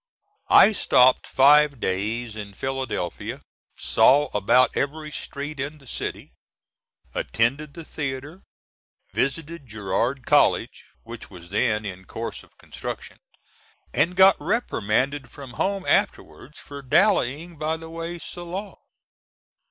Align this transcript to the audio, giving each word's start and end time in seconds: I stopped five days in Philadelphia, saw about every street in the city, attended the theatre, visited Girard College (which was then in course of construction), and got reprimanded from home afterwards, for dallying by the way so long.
I 0.49 0.71
stopped 0.71 1.27
five 1.27 1.79
days 1.79 2.35
in 2.35 2.55
Philadelphia, 2.55 3.43
saw 3.77 4.29
about 4.35 4.75
every 4.75 5.11
street 5.11 5.59
in 5.59 5.77
the 5.77 5.85
city, 5.85 6.31
attended 7.13 7.75
the 7.75 7.85
theatre, 7.85 8.41
visited 9.13 9.67
Girard 9.69 10.25
College 10.25 10.85
(which 11.03 11.29
was 11.29 11.51
then 11.51 11.85
in 11.85 12.05
course 12.05 12.41
of 12.41 12.57
construction), 12.57 13.17
and 13.93 14.15
got 14.15 14.41
reprimanded 14.41 15.29
from 15.29 15.53
home 15.53 15.85
afterwards, 15.85 16.57
for 16.57 16.81
dallying 16.81 17.57
by 17.59 17.77
the 17.77 17.91
way 17.91 18.17
so 18.17 18.43
long. 18.45 18.77